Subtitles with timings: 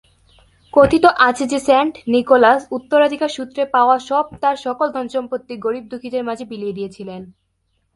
[0.73, 7.21] কথিত আছে যে, সেন্ট নিকোলাস উত্তরাধিকারসূত্রে পাওয়া সব তার সকল ধন-সম্পত্তি গরিব-দুঃখীদের মাঝে বিলিয়ে দিয়েছিলেন।